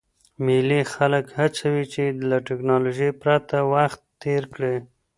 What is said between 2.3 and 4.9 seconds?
ټکنالوژۍ پرته وخت تېر کي.